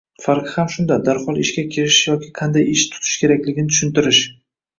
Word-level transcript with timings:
Farqi 0.21 0.51
ham 0.53 0.69
shunda: 0.75 0.95
darhol 1.09 1.37
ishga 1.43 1.65
kirishish 1.75 1.99
yoki 2.13 2.31
qanday 2.41 2.67
ish 2.73 2.87
tutish 2.95 3.13
kerakligini 3.21 3.71
tushuntirish. 3.77 4.25